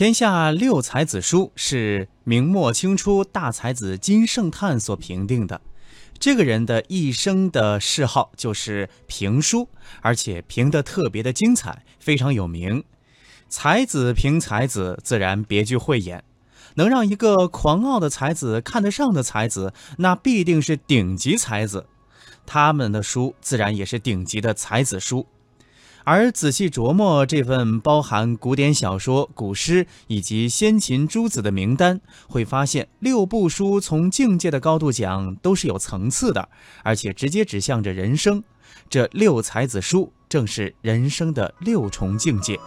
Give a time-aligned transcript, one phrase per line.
[0.00, 5.60] 天下六才子书是明末清初大才子金圣叹所评定的。
[6.18, 9.68] 这个人的一生的嗜好就是评书，
[10.00, 12.82] 而且评得特别的精彩，非常有名。
[13.50, 16.24] 才子评才子，自然别具慧眼。
[16.76, 21.84] 能让一个狂傲的才子看得上的才子，那必定是顶级才子。
[22.46, 25.26] 他们的书自然也是顶级的才子书。
[26.04, 36.48] 而仔细琢磨这份包含古典小说、古诗以及先秦诸子的名单，会发现六部书从境界的高度讲都是有层次的，
[36.82, 38.42] 而且直接指向着人生。
[38.88, 42.58] 这六才子书正是人生的六重境界。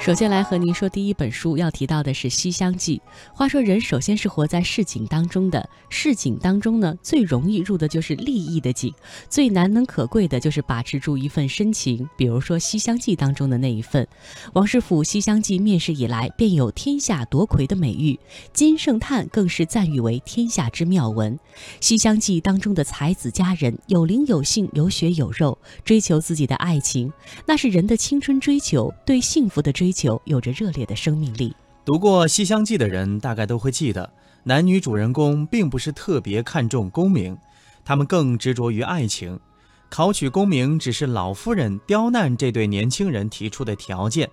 [0.00, 3.02] 首先来和您说，第一本书要提到的是《西厢记》。
[3.36, 8.94] 话说人首先是活在市井当中的，市井当中呢，最容易入的就是利益的井，
[9.28, 12.08] 最难能可贵的就是把持住一份深情。
[12.16, 14.08] 比如说《西厢记》当中的那一份，
[14.54, 18.18] 王师傅《西厢记》面世以来便有天下夺魁的美誉，
[18.54, 21.34] 金圣叹更是赞誉为天下之妙文。
[21.78, 27.12] 《西厢记》当中的才子佳人有灵有性有血有肉，追求自己的爱情，
[27.44, 29.89] 那是人的青春追求，对幸福的追。
[29.90, 31.52] 追求有着热烈的生命力。
[31.84, 34.08] 读过《西厢记》的人大概都会记得，
[34.44, 37.36] 男女主人公并不是特别看重功名，
[37.84, 39.40] 他们更执着于爱情。
[39.88, 44.30] 考取功名只是老夫人刁难这对年轻人提出的条件。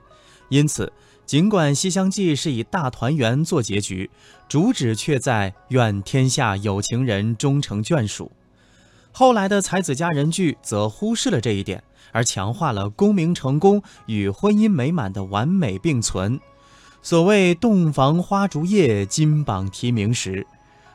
[0.49, 0.93] 因此，
[1.25, 4.11] 尽管《西厢记》是以大团圆做结局，
[4.47, 8.31] 主旨却在愿天下有情人终成眷属。
[9.17, 11.83] 后来的才子佳人剧则忽视了这一点。
[12.11, 16.39] 而强化了功名成功与婚姻美满的完美并存。
[17.01, 20.45] 所谓“洞房花烛夜，金榜题名时”，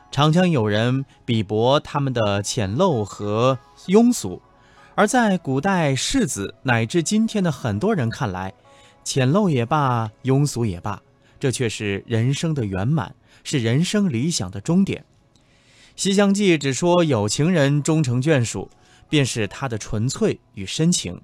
[0.09, 4.41] 常常有人比驳他们的浅陋和庸俗。
[4.95, 8.53] 而在古代士子乃至今天的很多人看来，
[9.03, 11.01] 浅陋也罢，庸俗也罢，
[11.41, 13.13] 这却是人生的圆满，
[13.43, 15.01] 是人生理想的终点。
[15.95, 18.69] 《西厢记》只说有情人终成眷属。
[19.09, 21.21] 便是他的纯粹与深情，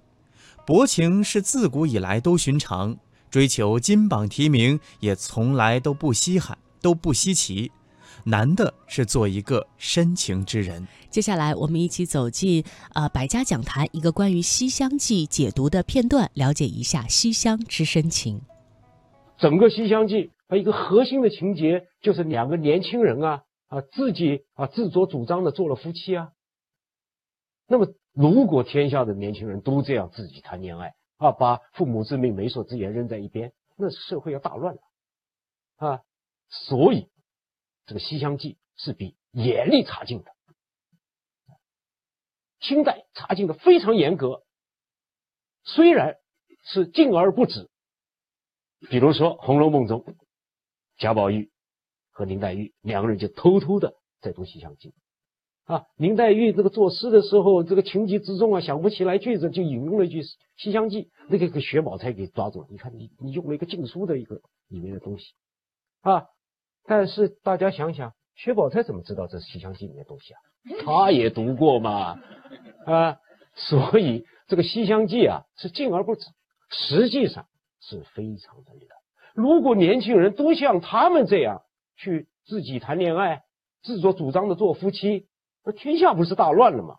[0.63, 2.95] 薄情是自古以来都寻常，
[3.31, 7.71] 追求金榜题名也从来都不稀罕，都不稀奇。
[8.25, 10.87] 难的是做一个深情之人。
[11.09, 12.63] 接下来，我们一起走进
[12.93, 18.39] 呃百家讲坛一个关于《西厢记》解读的片段，了解一下西厢之深情。
[19.39, 20.13] 整个《西厢记》
[20.47, 26.33] 它一个核心的情节就是两个年轻人啊啊自己啊自作主张的做了夫妻啊。
[27.67, 34.81] 那么，如果天下的年轻人都这样自己谈恋爱啊，把父母之命、媒妁之言扔在一边，那社会要大乱了
[35.77, 36.01] 啊！
[36.49, 37.09] 所以，
[37.85, 38.53] 这个《西厢记》
[38.83, 40.31] 是比严厉查禁的。
[42.59, 44.43] 清代查禁的非常严格，
[45.63, 46.17] 虽然
[46.63, 47.69] 是禁而不止。
[48.89, 50.03] 比如说《红楼梦》中，
[50.97, 51.51] 贾宝玉
[52.19, 54.89] 和林黛玉两个人就偷偷的在读《西厢记》。
[55.73, 60.21] 啊，林黛玉这个作诗的时候，这个情急之中啊，想不起来句子，就引用了一句
[60.57, 62.67] 《西厢记》，那个给薛宝钗给抓住了。
[62.69, 65.33] 你看，你你用了一个禁书的一个里面的东西，
[66.01, 66.25] 啊，
[66.85, 70.39] 但是大家想想，薛宝钗怎么知道这是《西厢记》里面东西啊？
[70.83, 72.19] 她也读过嘛，
[72.85, 73.17] 啊，
[73.55, 76.25] 所以这个《西厢记》啊是禁而不止，
[76.69, 77.45] 实际上
[77.79, 78.95] 是非常的厉害。
[79.35, 81.61] 如果年轻人都像他们这样
[81.99, 83.43] 去自己谈恋爱，
[83.83, 85.27] 自作主张的做夫妻。
[85.63, 86.97] 那天下不是大乱了吗？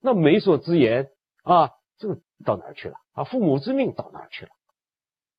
[0.00, 1.10] 那媒妁之言
[1.42, 3.24] 啊，这个到哪儿去了啊？
[3.24, 4.50] 父母之命到哪儿去了？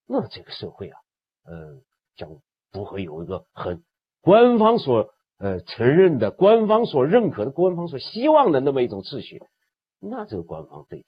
[0.06, 1.00] 那这个社会啊，
[1.46, 1.82] 嗯，
[2.18, 2.30] 将
[2.70, 3.84] 不会有一个很
[4.20, 9.42] 官方所呃承认的、官方所认可的、官方所希望的那么一种秩序。
[10.00, 11.08] 那这个官方对此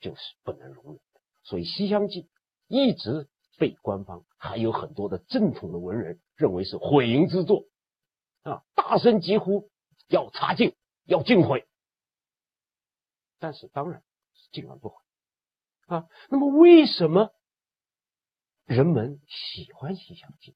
[0.00, 1.20] 就是不能容忍的。
[1.44, 2.22] 所以《西厢记》
[2.66, 7.64] 一直被官方还有很多的正统的文人认为是毁淫之作
[8.42, 9.70] 啊，大声疾呼。
[10.08, 10.76] 要查禁，
[11.06, 11.66] 要禁毁，
[13.38, 14.02] 但是当然
[14.34, 14.96] 是禁而不毁
[15.86, 16.06] 啊。
[16.28, 17.30] 那么为什么
[18.66, 20.52] 人们喜欢《西厢记》？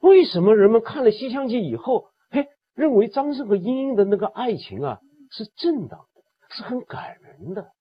[0.00, 7.74] 为什么人们看了《西厢记》以后，嘿，认为张胜和莺莺的那个爱情啊是正当的，是很感人的？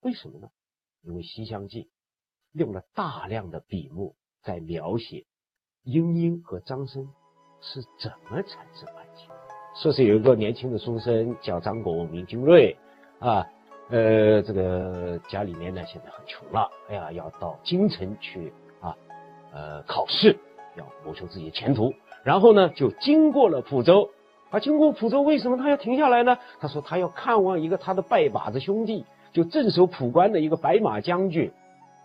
[0.00, 0.50] 为什么呢？
[1.02, 1.84] 因为《西厢记》
[2.54, 5.24] 用了大量的笔墨在描写
[5.84, 7.08] 莺莺和张生。
[7.66, 9.30] 是怎么产生爱情？
[9.74, 12.76] 说是有一个年轻的书生叫张果，名金瑞，
[13.20, 13.46] 啊，
[13.88, 18.52] 呃，这个家里面呢现在很穷了，哎呀，要到京城去
[18.82, 18.94] 啊，
[19.54, 20.36] 呃，考试，
[20.76, 21.94] 要谋求自己的前途。
[22.22, 24.10] 然后呢，就经过了蒲州，
[24.50, 26.36] 啊，经过蒲州，为什么他要停下来呢？
[26.60, 31.50] 他说他要看望一个他的拜把子兄弟，就镇守蒲关的一个白马将军，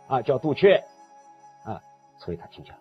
[0.10, 0.84] 啊，叫杜阙。
[2.22, 2.80] 所以他停下来，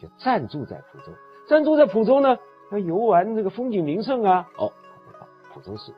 [0.00, 1.12] 就暂住在蒲州。
[1.46, 2.38] 暂住在蒲州呢，
[2.70, 4.72] 要游玩这个风景名胜啊，哦，
[5.20, 5.92] 到蒲州市、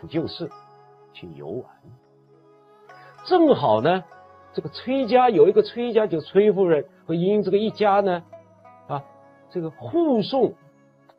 [0.00, 0.50] 蒲旧市
[1.12, 1.66] 去游玩。
[3.26, 4.02] 正好呢，
[4.54, 8.22] 这个崔家有一个崔家，就崔夫人和英这个一家呢，
[8.88, 9.04] 啊，
[9.50, 10.54] 这个护送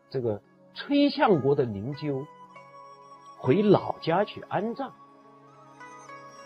[0.09, 0.41] 这个
[0.73, 2.25] 崔相国的灵柩
[3.37, 4.89] 回老家去安葬，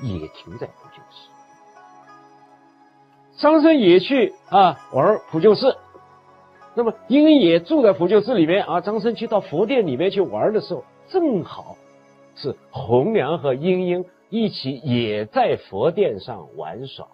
[0.02, 1.30] 也停在蒲旧市。
[3.40, 5.78] 张生也去啊玩普救寺，
[6.76, 8.82] 那么英英也住在普救寺里面啊。
[8.82, 11.78] 张生去到佛殿里面去玩的时候，正好
[12.36, 17.08] 是红娘和英英一起也在佛殿上玩耍。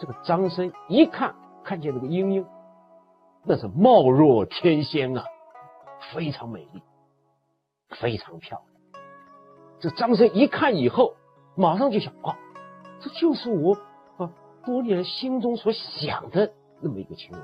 [0.00, 2.44] 这个张生一看，看见那个英英，
[3.44, 5.24] 那是貌若天仙啊，
[6.12, 6.82] 非常美丽，
[8.00, 9.04] 非常漂亮。
[9.78, 11.14] 这张生一看以后，
[11.54, 12.36] 马上就想啊，
[13.00, 13.78] 这就是我。
[14.64, 17.40] 多年心中所想的那么一个情人，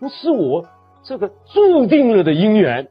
[0.00, 0.64] 不是我
[1.02, 2.90] 这个注定了的姻缘。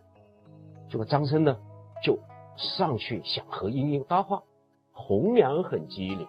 [0.89, 1.57] 这个张生呢，
[2.03, 2.19] 就
[2.55, 4.43] 上去想和英英搭话。
[4.91, 6.27] 红娘很机灵，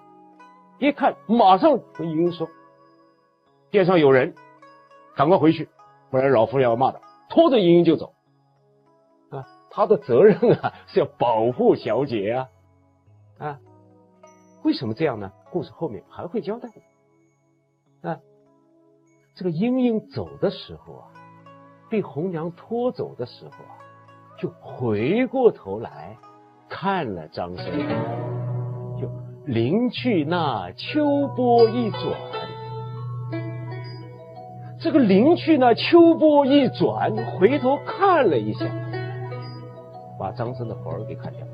[0.78, 2.48] 一看马上跟英英说
[3.70, 4.34] ：“殿上有人，
[5.14, 5.68] 赶快回去，
[6.10, 8.14] 不然老夫人要骂的。”拖着英英就走。
[9.30, 12.48] 啊，他的责任啊是要保护小姐啊。
[13.38, 13.60] 啊，
[14.62, 15.30] 为什么这样呢？
[15.50, 16.70] 故事后面还会交代。
[18.08, 18.18] 啊，
[19.34, 21.08] 这个莺莺走的时候啊，
[21.90, 23.74] 被红娘拖走的时候啊，
[24.38, 26.16] 就回过头来
[26.68, 27.64] 看了张生，
[29.00, 29.10] 就
[29.46, 32.02] 临去那秋波一转，
[34.78, 38.66] 这个临去那秋波一转，回头看了一下，
[40.18, 41.52] 把张生的魂儿给看掉了。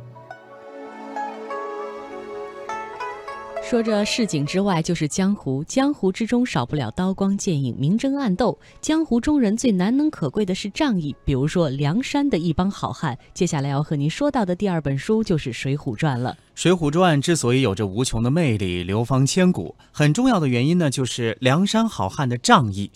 [3.71, 8.59] 说着市井之外就是江湖，江湖之中少不了刀光剑影、明争暗斗。
[8.81, 13.17] 江湖中人最难能可贵的是仗义，比如说梁山的一帮好汉。
[13.33, 16.33] 接下来要和您说到的第二本书就是《水浒传》了。
[16.57, 22.91] 《水浒传》之所以有着无穷的魅力、流芳千古，很重要的原因呢，就是梁山好汉的仗义。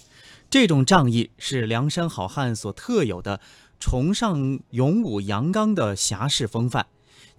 [0.51, 3.39] 这种仗义是梁山好汉所特有的，
[3.79, 6.87] 崇尚勇武阳刚的侠士风范。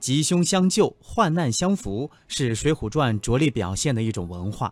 [0.06, 4.72] 吉凶相救，患难相扶，是《水浒传》着力表现的一种文化。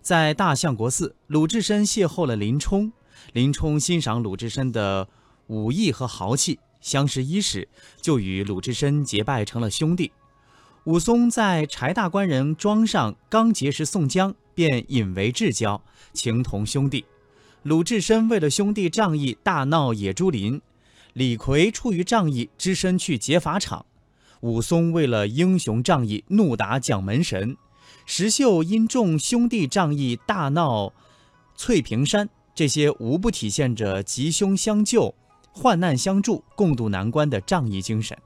[0.00, 2.92] 在大相国寺，鲁智深邂逅了林冲，
[3.32, 5.08] 林冲欣赏鲁智深的
[5.48, 7.66] 武艺和豪气，相识伊始，
[8.00, 10.12] 就与鲁智深结拜成了兄弟。
[10.84, 15.82] 武松在柴大官人庄上刚结识宋江，便引为至交，
[16.12, 17.04] 情同兄弟。
[17.64, 20.60] 鲁智深为了兄弟仗义，大闹野猪林；
[21.14, 23.84] 李逵出于仗义，只身去劫法场。
[24.42, 27.54] 武松为了英雄仗义，怒打蒋门神；
[28.06, 30.92] 石秀因众兄弟仗义，大闹
[31.54, 32.28] 翠屏山。
[32.52, 35.14] 这些无不体现着吉凶相救、
[35.52, 38.18] 患难相助、共度难关的仗义精神。《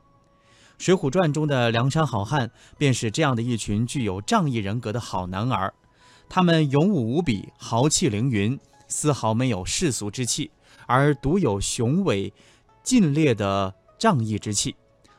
[0.78, 5.72] 水浒传》中的梁山好汉，便是这样的一群具有仗义人格的好男儿。
[6.30, 8.58] 他们勇武无比，豪气凌云，
[8.88, 10.50] 丝毫没有世俗之气，
[10.86, 12.32] 而独有雄伟
[12.82, 14.74] 劲烈的仗义之气。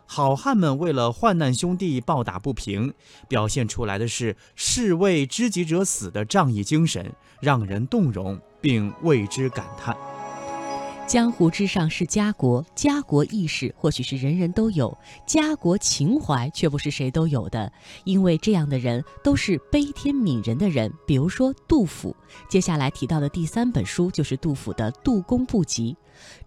[0.09, 2.93] 好汉们为了患难兄弟抱打不平，
[3.27, 9.95] 表现出来的是士为知己者死的仗义精神，让人动容并为之感叹。
[11.07, 14.95] 江湖之上是家国，家国意识或许是人人都有，
[15.25, 17.71] 家国情怀却不是谁都有的。
[18.03, 22.13] 因为这样的人都是悲天悯人的人，比如说杜甫。
[22.49, 25.93] 接下来提到的第三本书就是杜甫的《杜公部集》。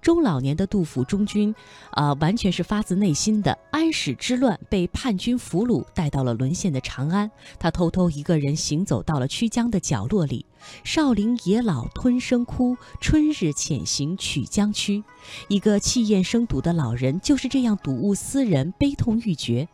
[0.02, 1.54] 中老年的杜甫中军，
[1.92, 3.56] 啊，完全是发自内心的。
[3.70, 7.30] 安史之乱被叛军俘虏，带到了沦陷的长安。
[7.58, 10.44] 他偷偷一个人行走到了曲江的角落里。
[10.84, 15.04] 少陵野老吞声哭，春日潜行曲江曲。
[15.48, 19.68] 一个气焰生堵的老人就是这样睹物思人，悲痛欲绝。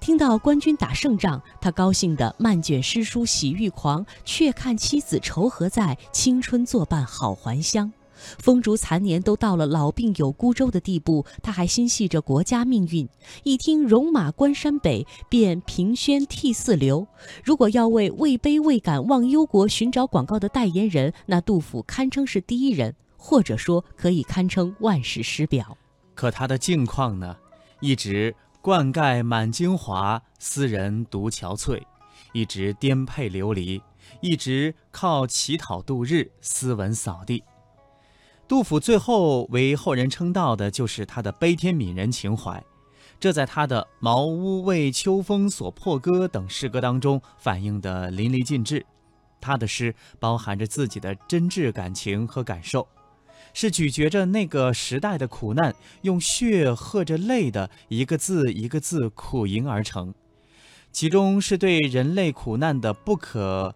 [0.00, 5.98] 听到官军打胜仗，他高兴得漫卷诗书喜欲狂，却看妻子愁何在？
[6.12, 7.92] 青春作伴好还乡。
[8.38, 13.08] 风烛残年都到了老病有孤舟的地步，他还心系着国家命运。
[13.42, 17.06] 一听戎马关山北，便凭轩涕泗流。
[17.44, 25.76] 如果要为位卑未敢忘忧国寻找广告的代言人，那杜甫堪称是第一人，或者说可以堪称万世师表。
[26.14, 27.36] 可他的境况呢？
[27.80, 31.80] 一直灌溉满京华，斯人独憔悴；
[32.32, 33.82] 一直颠沛流离，
[34.20, 37.42] 一直靠乞讨度日，斯文扫地。
[38.52, 42.62] 杜甫最后为后人称道的就是他的悲天悯人情怀，
[43.18, 48.84] 这在他的《茅屋为秋风所破歌》等诗歌当中反映的淋漓尽致。
[49.40, 52.86] 他的诗包含着自己的真挚感情和感受，
[53.54, 60.12] 是咀嚼着那个时代的苦难，用血和着泪的一个字一个字苦吟而成。
[60.92, 63.74] 其中是对人类苦难的不可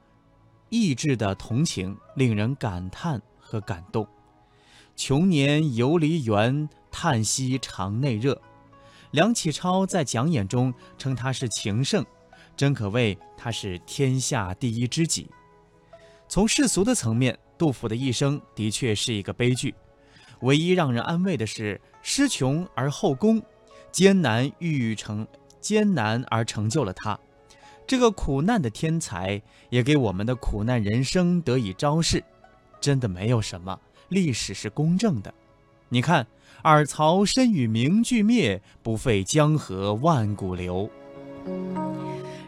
[0.68, 4.06] 抑制的同情，令人感叹和感动。
[4.96, 8.40] 穷年游离原，叹息肠内热。
[9.10, 12.04] 梁启超在讲演中称他是情圣，
[12.56, 15.30] 真可谓他是天下第一知己。
[16.28, 19.74] 从世俗的层面，杜甫的一生的确是一个悲剧。
[20.40, 23.40] 唯一让人安慰的是，失穷而后功，
[23.92, 25.26] 艰难育成。
[25.60, 27.18] 艰难而成就了他，
[27.88, 32.22] 这个苦难的天才，也给我们的苦难人生得以昭示。
[32.80, 33.76] 真的没有什么，
[34.08, 35.32] 历史是公正的。
[35.88, 36.26] 你看，
[36.62, 40.90] 尔曹身与名俱灭，不废江河万古流。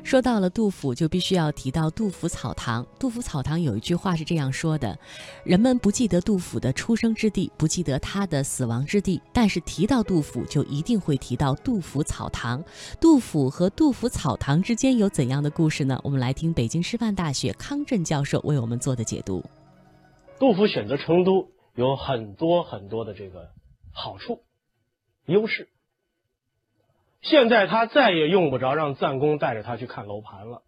[0.03, 2.87] 说到了杜甫，就必须要提到杜甫草堂。
[2.99, 4.99] 杜甫草堂有一句话是这样说的：
[5.45, 12.65] 人们不记得杜甫的出生之地，不记得他的死亡之地，但是提到杜甫，就一定会提到杜甫草堂。
[12.99, 16.01] 杜甫和杜甫草堂之间有怎样的故事呢？
[16.03, 19.45] 我们来听北京师范大学康震教授为我们做的解读。
[20.39, 23.51] 杜甫选择成都有很多很多的这个
[23.93, 24.45] 好处、
[25.27, 25.69] 优势。
[27.21, 30.63] 现在他再也用不着让赞公带着他去看楼盘了。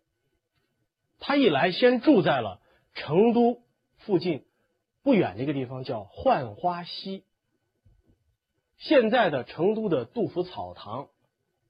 [1.21, 2.61] 他一来，先住在了
[2.95, 3.63] 成都
[3.99, 4.45] 附近
[5.03, 7.25] 不远的一个地方，叫浣花溪。
[8.79, 11.09] 现在的成都的杜甫草堂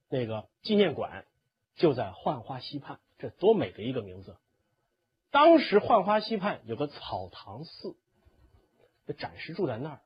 [0.09, 1.27] 那个纪念馆
[1.75, 4.37] 就在浣花溪畔，这多美的一个名字！
[5.31, 7.97] 当时浣花溪畔有个草堂寺，
[9.07, 10.01] 这暂时住在那儿。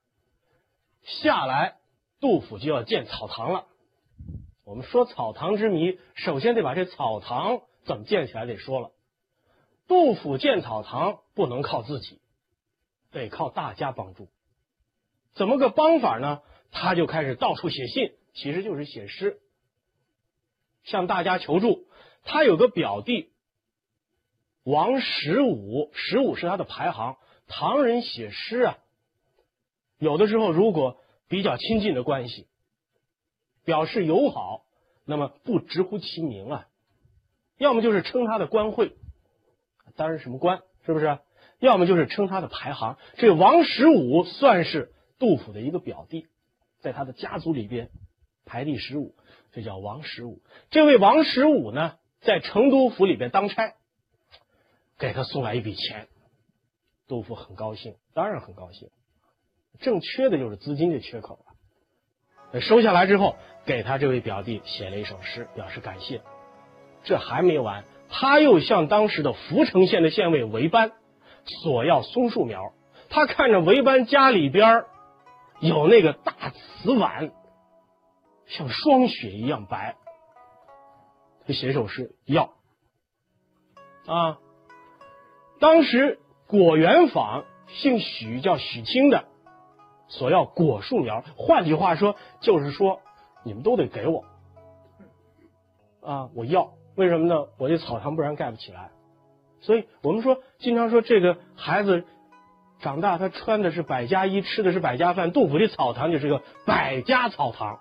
[1.03, 1.77] 下来，
[2.21, 3.67] 杜甫就要建草堂了。
[4.65, 8.93] 我们说草堂之谜，首先得把这草堂怎么建起来得说了。
[9.87, 12.23] 杜甫建草堂不能靠自己，
[13.11, 14.29] 得靠大家帮助。
[15.35, 16.41] 怎么个帮法呢？
[16.71, 19.41] 他就开始到处写信，其实就是写诗，
[20.83, 21.87] 向大家求助。
[22.25, 23.34] 他有个表弟
[24.65, 27.17] 王十五，十五是他的排行。
[27.47, 28.79] 唐人写诗啊，
[29.99, 32.49] 有的时候如果比较亲近的关系。
[33.65, 34.67] 表示友好，
[35.07, 36.67] 那么不直呼其名啊，
[37.57, 38.93] 要么就是称他的官会，
[39.97, 41.19] 担任什么官，是不是？
[41.61, 42.99] 要么就是称他的排行。
[43.17, 46.27] 这王十五算是杜甫的一个表弟，
[46.81, 47.89] 在他的家族里边
[48.45, 49.15] 排第十五，
[49.53, 50.43] 这叫王十五。
[50.69, 53.73] 这位王十五呢，在成都府里边当差，
[54.99, 56.09] 给他送来一笔钱，
[57.09, 58.89] 杜甫很高兴，当然很高兴，
[59.81, 62.61] 正缺的就是资金的缺口啊。
[62.61, 63.37] 收下来之后。
[63.67, 66.21] 给他这位表弟写了一首诗，表示感谢。
[67.03, 70.93] 这还没完，他又向当时的涪城县的县尉韦班
[71.63, 72.75] 索要松树苗。
[73.09, 74.85] 他看着韦班家里边
[75.61, 77.33] 有那个大瓷碗，
[78.47, 79.97] 像霜雪一样白，
[81.47, 82.53] 他写首诗要。
[84.05, 84.41] 啊，
[85.61, 89.25] 当时果园坊姓许，叫许清的，
[90.09, 91.25] 索要果树苗。
[91.37, 93.01] 换句话说，就是说。
[93.47, 94.25] 你们都得给我
[96.01, 96.31] 啊！
[96.35, 97.49] 我要为什么呢？
[97.59, 98.91] 我这草堂不然盖不起来。
[99.61, 102.07] 所以我们说，经常说这个孩子
[102.81, 105.31] 长大，他穿的是百家衣，吃的是百家饭。
[105.31, 107.81] 杜甫的草堂就是个百家草堂，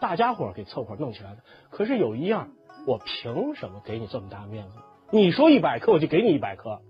[0.00, 1.38] 大家伙给凑合弄起来的。
[1.70, 2.50] 可是有一样，
[2.86, 4.76] 我凭什么给你这么大面子？
[5.10, 6.80] 你说一百颗，我就给你一百颗，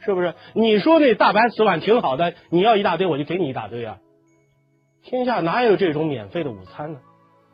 [0.00, 0.34] 是不是？
[0.54, 3.98] 你说那大白瓷碗挺好的，你要一大堆，我就给你一大堆啊。
[5.02, 7.00] 天下哪有这种免费的午餐呢？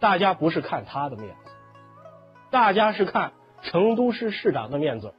[0.00, 1.50] 大家不是看他的面子，
[2.50, 5.14] 大家是看成都市市长的面子，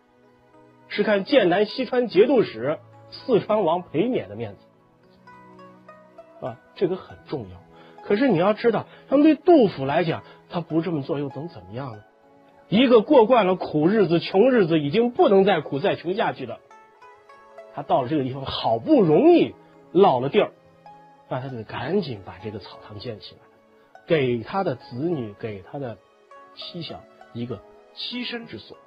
[0.88, 2.78] 是看剑南西川节度使
[3.12, 7.58] 四川王裴冕的面子啊，这个很重要。
[8.04, 12.04] 可是你要知道，他们对杜甫来讲，他不这么做又能怎么样呢？
[12.70, 16.60] 一个过惯了苦日子、穷日子，已经不能再苦再穷下去的，
[17.74, 19.56] 他到了这个地方，好不容易
[19.92, 20.52] 落了地儿。
[21.30, 23.42] 那他就赶紧把这个草堂建起来，
[24.08, 25.98] 给他的子女，给他的
[26.56, 27.02] 妻小
[27.34, 27.60] 一个
[27.96, 28.78] 栖身之所。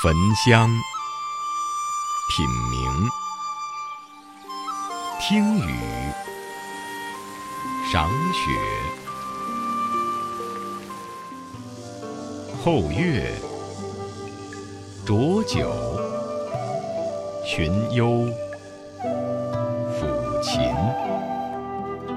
[0.00, 0.14] 焚
[0.46, 0.68] 香、
[2.30, 3.10] 品茗、
[5.20, 5.72] 听雨、
[7.92, 8.50] 赏雪、
[12.62, 13.32] 后月
[15.06, 15.72] 浊酒
[17.42, 18.28] 寻幽
[19.98, 20.70] 抚琴，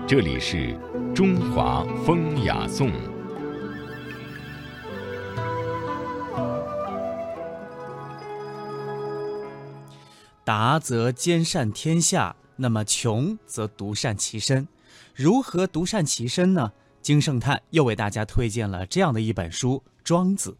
[0.06, 0.78] 这里是
[1.16, 2.92] 中华风雅颂。
[10.44, 14.68] 达则兼善天下，那么穷则独善其身，
[15.16, 16.74] 如何独善其身呢？
[17.03, 20.51] 金圣叹又为大家推荐了这样的一本书《庄子》。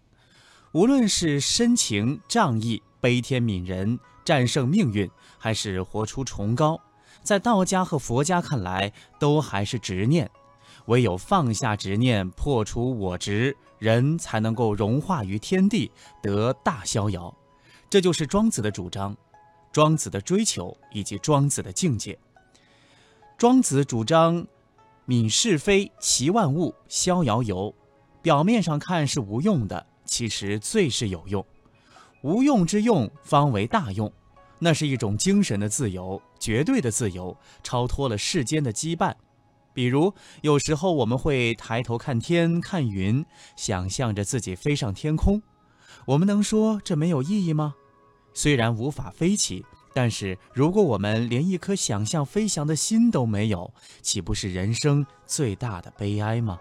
[0.74, 6.78] 无论是深情仗义、悲天悯人、战胜命运，还是活出崇高，
[7.24, 10.30] 在道家和佛家看来，都还是执念。
[10.88, 15.90] 唯有放下执念，破除我执，人才能够融化于天地，
[16.22, 17.34] 得大逍遥。
[17.90, 19.16] 这就是庄子的主张，
[19.72, 22.20] 庄子的追求以及庄子的境界。
[23.38, 24.46] 庄子主张。
[25.08, 27.74] 泯是非，齐万物，逍遥游。
[28.22, 31.46] 表面上看是无用的，其实最是有用。
[32.22, 34.12] 无用之用，方为大用。
[34.60, 39.14] 那是一种精神的自由，绝对的自由，超脱了世间的羁绊。
[39.74, 43.26] 比如，有时候我们会抬头看天，看云，
[43.58, 45.42] 想象着自己飞上天空。
[46.06, 47.76] 我们能说这没有意义吗？
[48.34, 49.66] 虽然无法飞起。
[49.94, 53.72] 但是，如果我们连一颗想象飞翔的心都没有，
[54.02, 56.60] 岂不是人生最大的悲哀吗？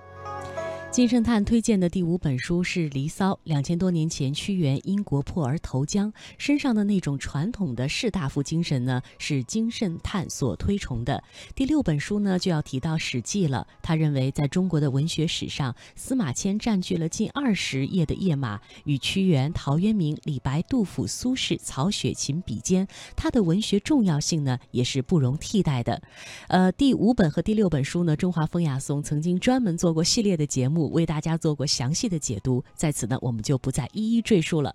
[0.93, 3.33] 金圣叹推荐的第五本书是《离骚》。
[3.45, 11.25] 两千多年前，屈原因国破而投江，身上的那种传统的士大夫精神呢，是金圣叹所推崇的。
[11.55, 13.67] 第六本书呢，就要提到《史记》了。
[13.81, 26.03] 他认为，在中国的文学史上，司马迁占据了近二十页的页码，与屈原、陶渊明、李白、杜甫、苏轼、曹雪芹比肩，他的文学重要性呢，也是不容替代的。
[26.49, 34.75] 呃，第五本和第六本书呢，中华风雅颂曾经专门做过系列的节目为大家做过详细的解读，在此呢，我们就不再一一赘述了。